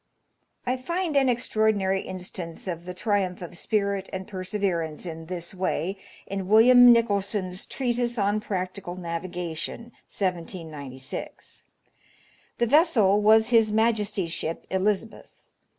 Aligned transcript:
I 0.65 0.77
find 0.77 1.15
an 1.15 1.29
extraordinary 1.29 2.01
instance 2.01 2.67
of 2.67 2.85
the 2.85 2.93
triumph 2.95 3.39
of 3.43 3.55
spirit 3.55 4.09
and 4.11 4.27
perseverance 4.27 5.05
in 5.05 5.27
this 5.27 5.53
way 5.53 5.99
in 6.25 6.47
William 6.47 6.91
Nichol 6.91 7.21
son's 7.21 7.67
"Treatise 7.67 8.17
on 8.17 8.39
Practical 8.39 8.95
Navigation," 8.95 9.91
1796. 10.09 11.61
The 12.57 12.65
vessel 12.65 13.21
was 13.21 13.49
his 13.49 13.71
Majesty's 13.71 14.31
ship 14.31 14.65
Elizabeth. 14.71 15.35